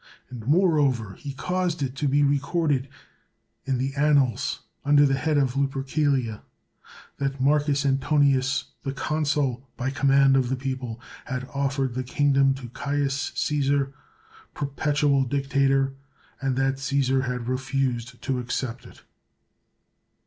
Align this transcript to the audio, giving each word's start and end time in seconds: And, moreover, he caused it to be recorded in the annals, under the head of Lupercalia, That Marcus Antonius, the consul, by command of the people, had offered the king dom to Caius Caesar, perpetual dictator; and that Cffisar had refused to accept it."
And, 0.31 0.47
moreover, 0.47 1.13
he 1.13 1.31
caused 1.35 1.83
it 1.83 1.95
to 1.97 2.07
be 2.07 2.23
recorded 2.23 2.89
in 3.65 3.77
the 3.77 3.93
annals, 3.93 4.61
under 4.83 5.05
the 5.05 5.13
head 5.13 5.37
of 5.37 5.55
Lupercalia, 5.55 6.41
That 7.17 7.39
Marcus 7.39 7.85
Antonius, 7.85 8.71
the 8.81 8.93
consul, 8.93 9.69
by 9.77 9.91
command 9.91 10.35
of 10.35 10.49
the 10.49 10.55
people, 10.55 10.99
had 11.25 11.47
offered 11.53 11.93
the 11.93 12.03
king 12.03 12.33
dom 12.33 12.55
to 12.55 12.69
Caius 12.69 13.31
Caesar, 13.35 13.93
perpetual 14.55 15.23
dictator; 15.23 15.93
and 16.41 16.55
that 16.55 16.77
Cffisar 16.79 17.25
had 17.25 17.47
refused 17.47 18.19
to 18.23 18.39
accept 18.39 18.87
it." 18.87 19.03